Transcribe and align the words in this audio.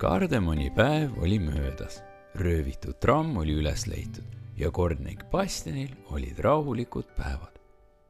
Kardemoni 0.00 0.70
päev 0.72 1.18
oli 1.20 1.36
möödas, 1.38 1.98
röövitud 2.40 2.96
tramm 3.04 3.34
oli 3.36 3.52
üles 3.60 3.82
leitud 3.84 4.24
ja 4.56 4.70
kordnik 4.72 5.26
Bastianil 5.30 5.90
olid 6.08 6.38
rahulikud 6.40 7.10
päevad. 7.18 7.58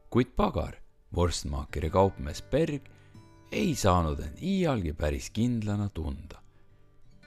kuid 0.09 0.31
pagar, 0.35 0.77
vorstmaaker 1.15 1.83
ja 1.83 1.89
kaupmees 1.89 2.41
Berg 2.41 2.87
ei 3.51 3.75
saanud 3.75 4.23
end 4.23 4.39
iialgi 4.39 4.93
päris 4.93 5.29
kindlana 5.35 5.89
tunda. 5.89 6.39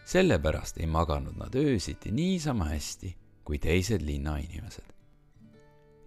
sellepärast 0.04 0.81
ei 0.81 0.86
maganud 0.86 1.36
nad 1.36 1.54
öösiti 1.54 2.11
niisama 2.11 2.64
hästi 2.64 3.17
kui 3.44 3.58
teised 3.58 4.00
linnainimesed. 4.00 4.89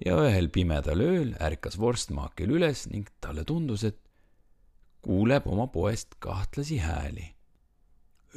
ja 0.05 0.17
ühel 0.17 0.49
pimedal 0.49 0.99
ööl 1.01 1.35
ärkas 1.39 1.77
vorstmaakel 1.77 2.49
üles 2.49 2.89
ning 2.89 3.07
talle 3.21 3.43
tundus, 3.43 3.83
et 3.83 4.01
kuuleb 5.01 5.45
oma 5.45 5.67
poest 5.67 6.15
kahtlasi 6.19 6.77
hääli 6.77 7.36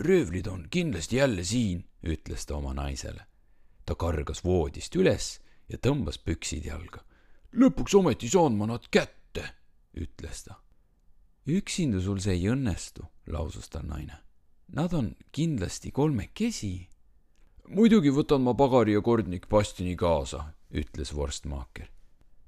röövlid 0.00 0.46
on 0.46 0.66
kindlasti 0.70 1.16
jälle 1.16 1.44
siin, 1.44 1.84
ütles 2.02 2.46
ta 2.46 2.56
oma 2.56 2.74
naisele. 2.74 3.26
ta 3.84 3.94
kargas 3.94 4.44
voodist 4.44 4.94
üles 4.96 5.40
ja 5.68 5.78
tõmbas 5.78 6.18
püksid 6.24 6.64
jalga. 6.64 7.04
lõpuks 7.52 7.96
ometi 7.98 8.28
saan 8.28 8.56
ma 8.56 8.66
nad 8.66 8.86
kätte, 8.90 9.44
ütles 9.94 10.44
ta. 10.44 10.54
üksinda 11.46 12.00
sul 12.00 12.18
see 12.18 12.32
ei 12.32 12.48
õnnestu, 12.48 13.04
lausus 13.26 13.68
tal 13.68 13.84
naine. 13.86 14.16
Nad 14.68 14.92
on 14.92 15.16
kindlasti 15.32 15.90
kolmekesi. 15.90 16.88
muidugi 17.68 18.10
võtan 18.10 18.40
ma 18.40 18.54
pagari 18.54 18.92
ja 18.92 19.00
kordnik 19.00 19.48
Bastiani 19.48 19.96
kaasa, 19.96 20.44
ütles 20.70 21.14
vorstmaaker. 21.14 21.88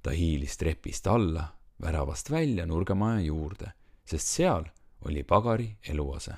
ta 0.02 0.10
hiilis 0.10 0.56
trepist 0.56 1.06
alla, 1.06 1.52
väravast 1.80 2.30
välja 2.30 2.66
nurgamaja 2.66 3.20
juurde, 3.20 3.72
sest 4.04 4.26
seal 4.26 4.64
oli 5.04 5.22
pagari 5.22 5.76
eluase 5.82 6.34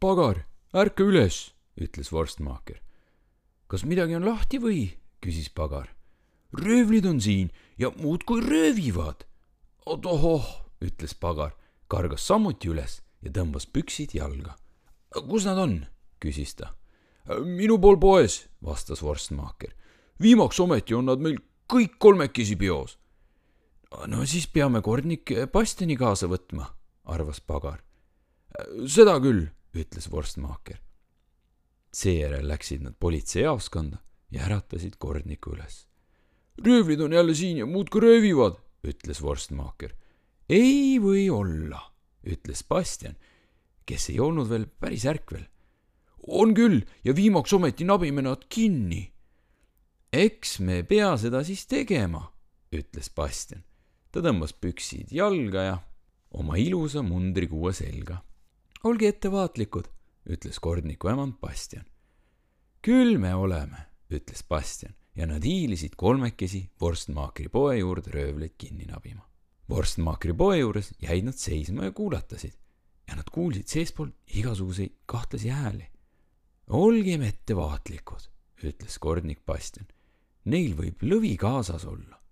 pagar, 0.00 0.46
ärka 0.74 1.02
üles, 1.02 1.52
ütles 1.76 2.12
vorstmaaker. 2.12 2.80
kas 3.68 3.84
midagi 3.84 4.16
on 4.16 4.24
lahti 4.24 4.58
või? 4.58 4.94
küsis 5.20 5.50
pagar. 5.50 5.88
röövlid 6.52 7.06
on 7.06 7.20
siin 7.20 7.50
ja 7.78 7.90
muudkui 7.90 8.40
röövivad. 8.40 9.26
ohoh, 9.86 10.46
ütles 10.80 11.14
pagar, 11.14 11.54
kargas 11.88 12.26
samuti 12.26 12.68
üles 12.68 13.02
ja 13.22 13.30
tõmbas 13.30 13.66
püksid 13.66 14.14
jalga. 14.14 14.56
kus 15.28 15.44
nad 15.44 15.58
on? 15.58 15.86
küsis 16.20 16.54
ta. 16.54 16.74
minu 17.44 17.78
pool 17.78 17.98
poes, 17.98 18.48
vastas 18.62 19.02
vorstmaaker. 19.02 19.74
viimaks 20.20 20.60
ometi 20.60 20.94
on 20.94 21.06
nad 21.06 21.18
meil 21.18 21.38
kõik 21.68 21.98
kolmekesi 21.98 22.56
peos. 22.56 22.98
no 24.06 24.24
siis 24.26 24.46
peame 24.46 24.80
kordnik 24.82 25.30
Bastiani 25.52 25.96
kaasa 25.96 26.26
võtma, 26.26 26.70
arvas 27.04 27.40
pagar. 27.40 27.82
seda 28.86 29.20
küll 29.20 29.57
ütles 29.78 30.10
vorstmaaker. 30.10 30.80
seejärel 31.92 32.48
läksid 32.48 32.82
nad 32.84 32.94
politseijaoskonda 33.00 33.98
ja 34.30 34.44
äratasid 34.44 34.98
kordniku 34.98 35.54
üles. 35.56 35.86
röövlid 36.64 37.00
on 37.00 37.12
jälle 37.12 37.34
siin 37.34 37.56
ja 37.56 37.66
muudkui 37.66 38.00
röövivad, 38.00 38.58
ütles 38.84 39.22
vorstmaaker. 39.22 39.94
ei 40.48 40.98
või 40.98 41.30
olla, 41.30 41.80
ütles 42.26 42.64
Bastian, 42.68 43.16
kes 43.86 44.10
ei 44.10 44.20
olnud 44.20 44.48
veel 44.48 44.66
päris 44.66 45.06
ärkvel. 45.06 45.46
on 46.26 46.54
küll 46.54 46.82
ja 47.04 47.14
viimaks 47.16 47.52
ometi 47.52 47.84
nabime 47.84 48.22
nad 48.22 48.44
kinni. 48.48 49.12
eks 50.12 50.58
me 50.60 50.82
pea 50.82 51.16
seda 51.16 51.44
siis 51.44 51.66
tegema, 51.66 52.32
ütles 52.72 53.10
Bastian. 53.14 53.64
ta 54.10 54.20
tõmbas 54.20 54.52
püksid 54.52 55.12
jalga 55.12 55.62
ja 55.62 55.78
oma 56.30 56.56
ilusa 56.56 57.02
mundrikuue 57.02 57.72
selga 57.72 58.27
olge 58.84 59.08
ettevaatlikud, 59.08 59.88
ütles 60.30 60.60
kordniku 60.62 61.08
emand 61.10 61.38
Bastian. 61.42 61.84
küll 62.82 63.18
me 63.18 63.34
oleme, 63.34 63.86
ütles 64.10 64.44
Bastian 64.48 64.94
ja 65.16 65.26
nad 65.26 65.44
hiilisid 65.44 65.96
kolmekesi 65.96 66.70
vorstmaakri 66.80 67.48
poe 67.48 67.78
juurde 67.78 68.10
röövleid 68.14 68.54
kinni 68.58 68.86
nabima. 68.86 69.26
vorstmaakri 69.68 70.32
poe 70.32 70.58
juures 70.58 70.92
jäid 71.02 71.24
nad 71.24 71.34
seisma 71.34 71.84
ja 71.84 71.92
kuulatasid 71.92 72.54
ja 73.08 73.16
nad 73.16 73.30
kuulsid 73.32 73.66
seestpoolt 73.66 74.14
igasuguseid 74.26 74.94
kahtlasi 75.06 75.48
hääli. 75.48 75.86
olgem 76.68 77.22
ettevaatlikud, 77.22 78.30
ütles 78.62 78.98
kordnik 78.98 79.46
Bastian. 79.46 79.86
Neil 80.44 80.76
võib 80.76 81.02
lõvi 81.02 81.36
kaasas 81.36 81.84
olla. 81.84 82.22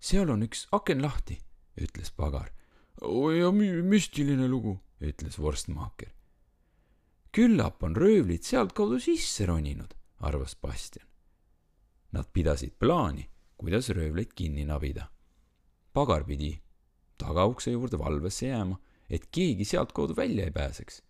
seal 0.00 0.30
on 0.30 0.42
üks 0.42 0.66
aken 0.72 1.02
lahti, 1.02 1.38
ütles 1.76 2.10
pagar. 2.10 2.52
oi 3.00 3.38
ja 3.38 3.52
müstiline 3.52 4.48
lugu 4.48 4.80
ütles 5.00 5.38
vorstmaaker. 5.38 6.12
küllap 7.32 7.82
on 7.82 7.94
röövlid 7.96 8.42
sealtkaudu 8.42 8.98
sisse 9.00 9.46
roninud, 9.46 9.94
arvas 10.18 10.56
Bastian. 10.56 11.06
Nad 12.12 12.26
pidasid 12.32 12.74
plaani, 12.78 13.28
kuidas 13.56 13.88
röövleid 13.88 14.34
kinni 14.34 14.64
nabida. 14.64 15.10
pagar 15.92 16.24
pidi 16.24 16.60
tagaukse 17.18 17.70
juurde 17.70 17.98
valvesse 17.98 18.46
jääma, 18.46 18.80
et 19.10 19.26
keegi 19.30 19.64
sealtkaudu 19.64 20.16
välja 20.16 20.44
ei 20.44 20.50
pääseks. 20.50 21.02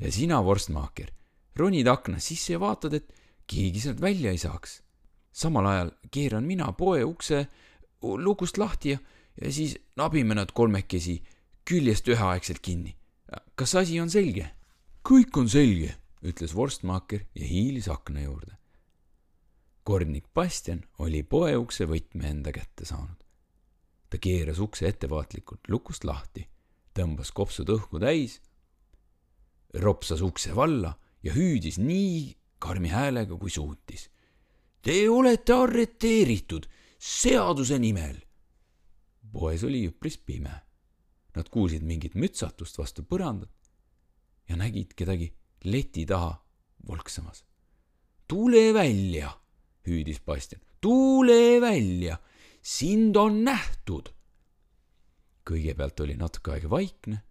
ja 0.00 0.12
sina, 0.12 0.44
vorstmaaker, 0.44 1.10
ronid 1.56 1.86
aknast 1.86 2.26
sisse 2.26 2.52
ja 2.52 2.60
vaatad, 2.60 2.92
et 2.92 3.12
keegi 3.46 3.80
sealt 3.80 4.00
välja 4.00 4.30
ei 4.30 4.38
saaks. 4.38 4.82
samal 5.32 5.66
ajal 5.66 5.90
keeran 6.10 6.44
mina 6.44 6.72
poe 6.72 7.04
ukse 7.04 7.46
lukust 8.02 8.58
lahti 8.58 8.90
ja, 8.90 8.98
ja 9.40 9.52
siis 9.52 9.78
nabime 9.96 10.34
nad 10.34 10.52
kolmekesi 10.52 11.22
küljest 11.64 12.08
üheaegselt 12.08 12.60
kinni 12.60 12.96
kas 13.56 13.74
asi 13.80 14.00
on 14.00 14.10
selge? 14.12 14.50
kõik 15.06 15.36
on 15.40 15.48
selge, 15.48 15.94
ütles 16.26 16.52
vorstmaaker 16.54 17.28
ja 17.34 17.46
hiilis 17.46 17.88
akna 17.88 18.26
juurde. 18.26 18.56
kordnik 19.86 20.26
Bastian 20.34 20.82
oli 20.98 21.22
poeukse 21.22 21.86
võtme 21.86 22.28
enda 22.28 22.52
kätte 22.52 22.84
saanud. 22.84 23.16
ta 24.10 24.18
keeras 24.18 24.58
ukse 24.60 24.88
ettevaatlikult 24.88 25.70
lukust 25.72 26.04
lahti, 26.04 26.44
tõmbas 26.92 27.32
kopsud 27.32 27.70
õhku 27.72 28.00
täis, 28.00 28.40
ropsas 29.74 30.20
ukse 30.20 30.52
valla 30.54 30.92
ja 31.22 31.32
hüüdis 31.32 31.78
nii 31.78 32.36
karmi 32.58 32.88
häälega, 32.88 33.36
kui 33.36 33.50
suutis. 33.50 34.10
Te 34.82 35.08
olete 35.08 35.52
arreteeritud 35.52 36.68
seaduse 36.98 37.78
nimel. 37.78 38.20
poes 39.32 39.64
oli 39.64 39.86
üpris 39.88 40.18
pime 40.18 40.65
Nad 41.36 41.50
kuulsid 41.52 41.84
mingit 41.84 42.14
mütsatust 42.16 42.78
vastu 42.80 43.04
põrandat 43.04 43.52
ja 44.48 44.56
nägid 44.56 44.94
kedagi 44.96 45.28
leti 45.64 46.06
taha 46.06 46.32
volksamas. 46.88 47.44
tule 48.28 48.74
välja, 48.74 49.30
hüüdis 49.86 50.20
Bastian, 50.24 50.62
tule 50.80 51.60
välja, 51.60 52.18
sind 52.62 53.16
on 53.16 53.44
nähtud. 53.44 54.12
kõigepealt 55.46 56.00
oli 56.02 56.16
natuke 56.16 56.50
aega 56.52 56.70
vaikne 56.70 57.22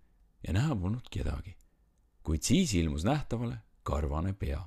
ja 0.48 0.54
näha 0.54 0.76
polnud 0.76 1.10
kedagi, 1.12 1.56
kuid 2.24 2.44
siis 2.44 2.74
ilmus 2.74 3.04
nähtavale 3.04 3.58
karvane 3.84 4.34
pea. 4.34 4.62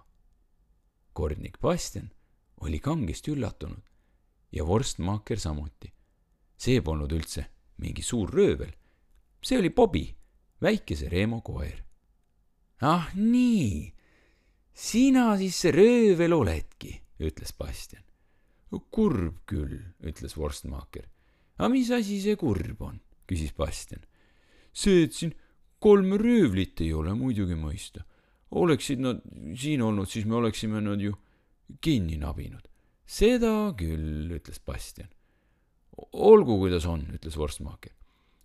kordnik 1.12 1.60
Bastian 1.60 2.10
oli 2.60 2.78
kangesti 2.78 3.31
üllatunud 3.31 3.82
ja 4.53 4.66
vorstmaaker 4.66 5.38
samuti. 5.38 5.93
see 6.56 6.81
polnud 6.81 7.12
üldse 7.12 7.47
mingi 7.76 8.03
suur 8.03 8.31
röövel 8.31 8.72
see 9.43 9.59
oli 9.59 9.71
Bobi, 9.71 10.04
väikese 10.62 11.09
Reemo 11.09 11.41
koer. 11.43 11.82
ah 12.81 13.10
nii, 13.15 13.93
sina 14.72 15.32
siis 15.38 15.59
see 15.65 15.72
röövel 15.75 16.34
oledki, 16.34 16.94
ütles 17.19 17.54
Bastian. 17.59 18.04
kurb 18.91 19.43
küll, 19.47 19.78
ütles 20.00 20.37
vorstmaaker. 20.37 21.09
aga 21.59 21.69
mis 21.69 21.91
asi 21.91 22.21
see 22.22 22.37
kurb 22.37 22.82
on, 22.82 23.00
küsis 23.26 23.54
Bastian. 23.56 24.03
see, 24.72 25.04
et 25.04 25.15
siin 25.15 25.34
kolme 25.78 26.19
röövlit 26.19 26.81
ei 26.81 26.93
ole, 26.93 27.14
muidugi 27.14 27.55
mõista. 27.55 28.05
oleksid 28.50 29.00
nad 29.00 29.23
siin 29.56 29.82
olnud, 29.82 30.08
siis 30.08 30.25
me 30.25 30.34
oleksime 30.34 30.81
nad 30.81 31.00
ju 31.00 31.14
kinni 31.81 32.19
nabinud. 32.19 32.69
seda 33.06 33.73
küll, 33.79 34.31
ütles 34.34 34.61
Bastian. 34.64 35.08
olgu, 36.12 36.58
kuidas 36.58 36.87
on, 36.87 37.06
ütles 37.14 37.37
vorstmaaker. 37.37 37.93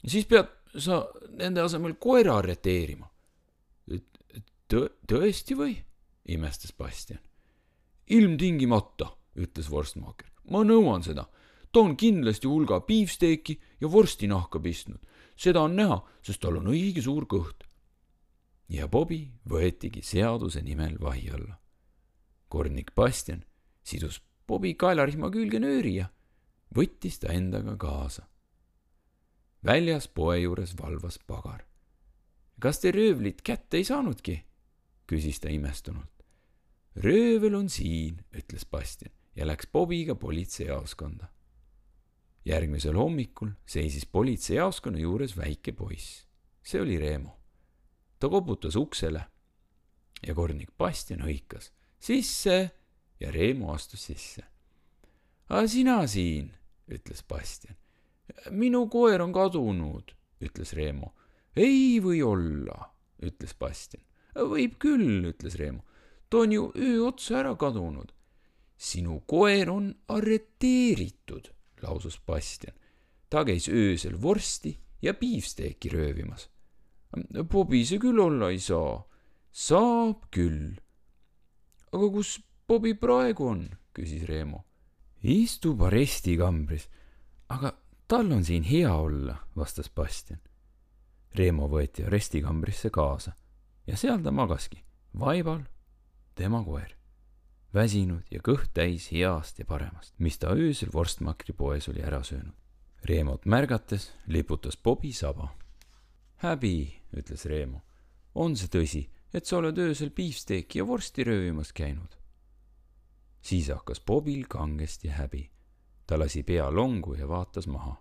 siis 0.05 0.25
pead 0.25 0.62
sa 0.77 1.03
nende 1.37 1.61
asemel 1.61 1.97
koera 2.01 2.37
arreteerima. 2.41 3.07
Tõ-, 4.73 4.89
tõesti 5.07 5.57
või? 5.57 5.75
imestas 6.25 6.71
Bastian. 6.71 7.19
ilmtingimata, 8.09 9.09
ütles 9.35 9.69
vorstmaaker. 9.69 10.29
ma 10.49 10.63
nõuan 10.63 11.03
seda. 11.03 11.27
ta 11.71 11.79
on 11.79 11.95
kindlasti 11.97 12.47
hulga 12.47 12.79
piifsteeki 12.81 13.59
ja 13.81 13.91
vorstinahka 13.91 14.59
pistnud. 14.59 14.99
seda 15.35 15.61
on 15.61 15.75
näha, 15.75 16.01
sest 16.21 16.41
tal 16.41 16.57
on 16.57 16.67
õige 16.67 17.01
suur 17.01 17.25
kõht. 17.25 17.63
ja 18.69 18.87
Bobi 18.87 19.31
võetigi 19.49 20.01
seaduse 20.01 20.61
nimel 20.61 20.97
vahi 20.99 21.29
alla. 21.29 21.59
kornik 22.47 22.95
Bastian 22.95 23.43
sidus 23.83 24.21
Bobi 24.47 24.73
kaelarihma 24.73 25.29
külge 25.31 25.59
nööri 25.59 25.95
ja 25.95 26.09
võttis 26.75 27.19
ta 27.19 27.33
endaga 27.33 27.77
kaasa 27.77 28.27
väljas 29.65 30.07
poe 30.07 30.39
juures 30.39 30.75
valvas 30.79 31.19
pagar. 31.27 31.65
kas 32.59 32.79
te 32.79 32.91
röövlit 32.91 33.41
kätte 33.41 33.77
ei 33.77 33.83
saanudki? 33.83 34.43
küsis 35.07 35.39
ta 35.39 35.49
imestunult. 35.49 36.23
röövel 36.95 37.55
on 37.55 37.69
siin, 37.69 38.23
ütles 38.31 38.65
Bastian 38.65 39.11
ja 39.35 39.47
läks 39.47 39.67
Bobiga 39.71 40.15
politseijaoskonda. 40.15 41.27
järgmisel 42.45 42.95
hommikul 42.95 43.51
seisis 43.65 44.05
politseijaoskonna 44.05 44.99
juures 44.99 45.37
väike 45.37 45.71
poiss. 45.71 46.27
see 46.63 46.81
oli 46.81 46.97
Reemo. 46.99 47.39
ta 48.19 48.29
koputas 48.29 48.75
uksele 48.75 49.25
ja 50.27 50.35
kornik 50.35 50.77
Bastian 50.77 51.21
hõikas 51.21 51.71
sisse 51.99 52.71
ja 53.19 53.31
Reemo 53.31 53.71
astus 53.73 54.05
sisse. 54.05 54.43
aga 55.49 55.67
sina 55.67 56.07
siin, 56.07 56.51
ütles 56.87 57.23
Bastian. 57.23 57.82
Minu 58.51 58.87
koer 58.89 59.21
on 59.21 59.33
kadunud, 59.33 60.15
ütles 60.41 60.73
Reemo. 60.73 61.13
ei 61.55 61.99
või 61.99 62.23
olla, 62.23 62.89
ütles 63.21 63.53
Bastian. 63.59 64.03
võib 64.35 64.77
küll, 64.79 65.25
ütles 65.29 65.55
Reemo. 65.55 65.83
ta 66.29 66.37
on 66.37 66.51
ju 66.51 66.71
öö 66.75 67.07
otsa 67.07 67.39
ära 67.39 67.55
kadunud 67.55 68.13
sinu 68.83 69.21
koer 69.27 69.69
on 69.71 69.91
arreteeritud, 70.07 71.49
lausus 71.81 72.19
Bastian. 72.25 72.75
ta 73.29 73.43
käis 73.45 73.69
öösel 73.69 74.21
vorsti 74.21 74.77
ja 75.01 75.13
piifsteeki 75.13 75.89
röövimas. 75.89 76.49
Bobi 77.49 77.83
see 77.85 77.99
küll 78.01 78.19
olla 78.19 78.51
ei 78.51 78.59
saa. 78.59 79.03
saab 79.51 80.27
küll. 80.31 80.75
aga 81.91 82.09
kus 82.09 82.41
Bobi 82.67 82.93
praegu 82.93 83.47
on? 83.47 83.69
küsis 83.93 84.27
Reemo. 84.27 84.65
istub 85.23 85.81
arestikambris. 85.81 86.89
aga 87.49 87.77
tal 88.07 88.31
on 88.31 88.43
siin 88.45 88.63
hea 88.63 88.95
olla, 88.95 89.37
vastas 89.55 89.89
Bastian. 89.89 90.41
Reemo 91.35 91.67
võeti 91.67 92.05
arestikambrisse 92.05 92.89
kaasa 92.89 93.33
ja 93.87 93.97
seal 93.97 94.21
ta 94.21 94.31
magaski, 94.31 94.83
vaibal 95.19 95.63
tema 96.35 96.63
koer 96.63 96.93
väsinud 97.73 98.29
ja 98.31 98.41
kõht 98.43 98.71
täis 98.73 99.09
heast 99.11 99.59
ja 99.59 99.65
paremast, 99.65 100.13
mis 100.21 100.37
ta 100.37 100.53
öösel 100.53 100.91
vorstmakri 100.93 101.55
poes 101.57 101.89
oli 101.89 102.03
ära 102.05 102.21
söönud. 102.23 102.53
Reemot 103.03 103.45
märgates 103.45 104.11
liputas 104.27 104.77
Bobi 104.77 105.11
saba. 105.13 105.49
häbi, 106.43 106.93
ütles 107.17 107.45
Reemo. 107.45 107.81
on 108.35 108.55
see 108.55 108.67
tõsi, 108.67 109.09
et 109.33 109.45
sa 109.45 109.57
oled 109.57 109.77
öösel 109.77 110.09
piifsteeki 110.09 110.79
ja 110.79 110.87
vorsti 110.87 111.23
röövimas 111.23 111.73
käinud? 111.73 112.17
siis 113.41 113.69
hakkas 113.69 113.99
Bobil 113.99 114.45
kangesti 114.47 115.07
häbi. 115.07 115.49
Ta 116.05 116.19
lasi 116.19 116.43
pea 116.43 116.69
longu 116.71 117.15
ja 117.15 117.27
vaatas 117.27 117.67
maha. 117.67 117.95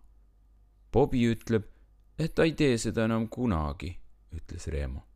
Bobi 0.93 1.25
ütleb, 1.33 1.65
et 2.19 2.35
ta 2.35 2.45
ei 2.45 2.55
tee 2.59 2.77
seda 2.79 3.07
enam 3.09 3.29
kunagi, 3.29 3.93
ütles 4.37 4.67
Reemo. 4.69 5.07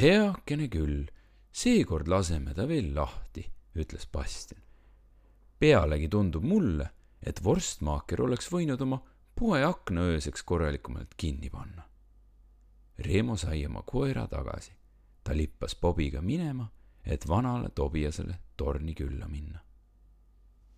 heakene 0.00 0.68
küll, 0.68 1.06
seekord 1.52 2.08
laseme 2.08 2.54
ta 2.54 2.68
veel 2.68 2.94
lahti 2.94 3.44
ütles 3.74 4.06
Bastian. 4.12 4.62
pealegi 5.58 6.08
tundub 6.08 6.44
mulle, 6.44 6.90
et 7.22 7.44
vorstmaaker 7.44 8.22
oleks 8.22 8.48
võinud 8.52 8.80
oma 8.80 9.00
poe 9.34 9.64
akna 9.64 10.06
ööseks 10.12 10.42
korralikumalt 10.42 11.14
kinni 11.16 11.50
panna. 11.50 11.82
Reemo 12.98 13.36
sai 13.36 13.66
oma 13.66 13.82
koera 13.82 14.26
tagasi. 14.28 14.72
ta 15.24 15.36
lippas 15.36 15.74
Bobiga 15.76 16.20
minema, 16.20 16.70
et 17.04 17.28
vanale 17.28 17.68
Tobiasele 17.68 18.38
torni 18.56 18.94
külla 18.94 19.28
minna 19.28 19.60